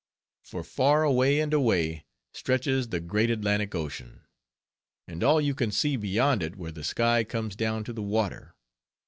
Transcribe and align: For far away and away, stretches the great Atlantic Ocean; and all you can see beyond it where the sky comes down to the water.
For 0.43 0.63
far 0.63 1.03
away 1.03 1.39
and 1.39 1.53
away, 1.53 2.05
stretches 2.33 2.89
the 2.89 2.99
great 2.99 3.29
Atlantic 3.29 3.75
Ocean; 3.75 4.21
and 5.07 5.23
all 5.23 5.39
you 5.39 5.53
can 5.53 5.69
see 5.71 5.95
beyond 5.95 6.41
it 6.41 6.55
where 6.55 6.71
the 6.71 6.83
sky 6.83 7.23
comes 7.23 7.55
down 7.55 7.83
to 7.83 7.93
the 7.93 8.01
water. 8.01 8.55